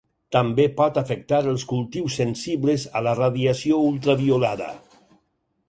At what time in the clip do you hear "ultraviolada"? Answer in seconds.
3.91-4.75